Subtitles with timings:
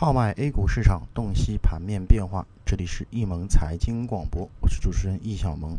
[0.00, 2.46] 号脉 A 股市场，洞悉盘面变化。
[2.64, 5.76] 这里是易盟财经广播，我是主持人易小萌。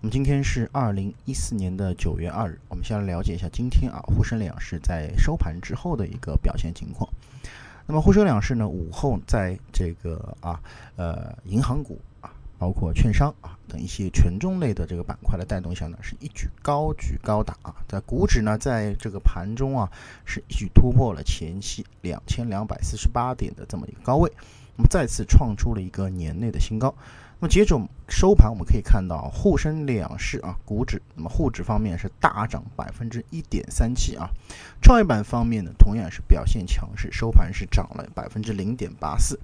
[0.00, 7.06] 那么今天是二零一四年的九月二日，我们先来了解一下今天啊沪深两市在收盘之后的一个表现情况。
[7.86, 10.58] 那么沪深两市呢，午后在这个啊
[10.96, 12.29] 呃银行股啊，
[12.60, 17.74] 包括券商啊等一些权重类的这个板块的带动下呢，是一举高举高打啊。
[17.88, 19.90] 在股指呢，在这个盘中啊，
[20.26, 24.30] 是一举突破了前期两千两百四十八点的这么一个高位。
[24.76, 26.94] 那么再次创出了一个年内的新高。
[27.38, 27.74] 那么截止
[28.06, 34.28] 收盘，我们可以看到沪深两市啊，股指，那么沪指方面是大涨百分之一点三七啊，
[34.82, 39.40] 创业板方面呢，同样是表现强势，收盘是涨了百分之零点八四。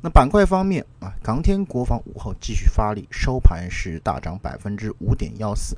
[0.00, 5.76] 那板块方面啊，港天国防午后继续发力，收盘是大涨百分之五点幺四，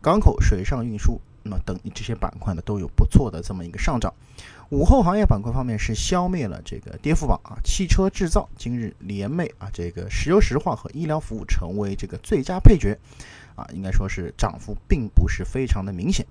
[0.00, 1.20] 港口、水上运输。
[1.44, 4.12] 那么等这些板块呢都有不错的这么一个上涨。
[4.72, 12.98] 午后行业板块方面是消灭了这个跌幅榜啊，汽车制造今日连袂啊，这个石油石化和医疗服务成为这个最佳配角
[13.54, 16.24] 啊，应该说是涨幅并不是非常的明显。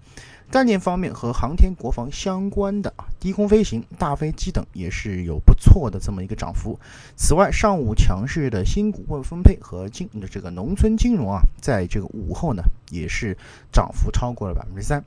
[0.49, 6.79] 概念方面和航天国防相关的啊，低空飞行、大飞机等也是有不错的这么一个涨幅。
[7.15, 13.37] 此外，上午强势的新股份分配和金的这个农村金融啊，在这个午后呢也是
[13.71, 15.05] 涨幅超过了百分之三。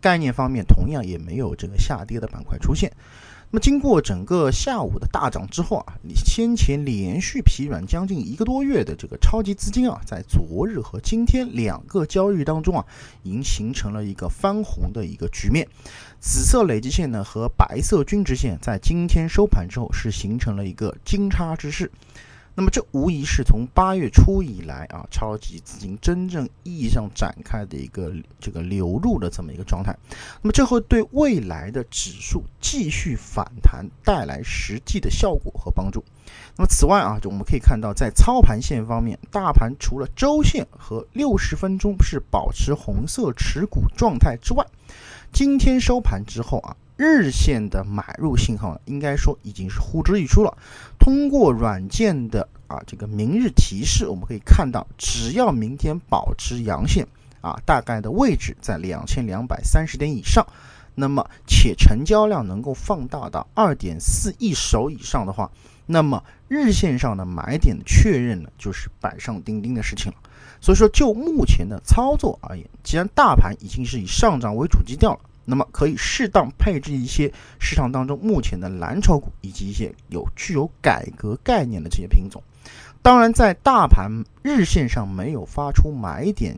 [0.00, 2.90] 概念方面同样也没有这个下跌的板块出现。
[3.52, 12.86] 那么经过整个下午的大涨之后啊，你先前连续疲软将近一个多月的这个超级资金啊，在昨日和今天两个交易当中啊，
[13.24, 15.66] 已经形成了一个翻红的一个局面。
[16.20, 21.90] 紫色累计线呢和白色均值线在今天收盘之后是形成了一个金叉之势。
[22.54, 29.96] 那么这无疑是从八月初以来啊，超级资金真正意义上展开的一个这个流入的这么一个状态。
[30.42, 36.04] 那么这会对未来的指数继续反弹带来实际的效果和帮助。
[36.56, 44.66] 那么此外啊，就我们可以看到，在操盘线方面，大盘除了周线和六十分钟是保持红色持股状态之外，
[45.32, 46.76] 今天收盘之后啊。
[47.00, 50.54] 日线的买入信号呢，应该说已经是呼之欲出了。
[50.98, 57.06] 通过软件的啊这个明日提示，我们可以看到，只要明天保持阳线
[57.40, 60.46] 啊，大概的位置在两千两百三十点以上，
[60.94, 65.50] 那么且成交量能够放大到二点四亿手以上的话，
[65.86, 70.18] 那么日线上的买点确认呢，就是板上钉钉的事情了。
[70.60, 75.20] 所以说，就目前的操作而言，既然大盘已经是以上涨为主基调了。
[75.50, 82.40] 那么可以适当配置一些市场当中目前的蓝筹股，以及一些有具有改革概念的这些品种。
[83.02, 84.08] 当然，在大盘
[84.42, 86.56] 日线上没有发出买点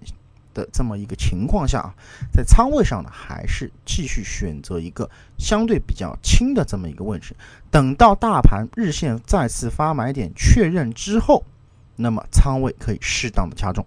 [0.52, 1.94] 的这么一个情况下啊，
[2.30, 7.34] 在仓位上呢，还是继续选择一个相对比较轻的这么一个位置。
[7.70, 11.42] 等到大盘日线再次发买点确认之后，
[11.96, 13.86] 那么仓位可以适当的加重。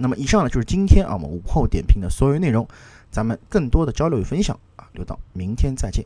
[0.00, 2.66] 那么以上呢就是今天啊我们午后点评的所有内容。
[3.12, 6.04] 咱们更多的交流与分享啊，留到明天再见。